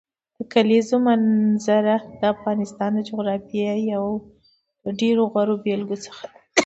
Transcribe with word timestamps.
د 0.37 0.39
کلیزو 0.53 0.95
منظره 1.07 1.95
د 2.19 2.21
افغانستان 2.33 2.89
د 2.95 2.99
جغرافیې 3.09 3.73
یو 3.93 4.05
له 4.83 4.89
ډېرو 5.01 5.21
غوره 5.31 5.55
بېلګو 5.63 5.97
څخه 6.05 6.23
ده. 6.31 6.39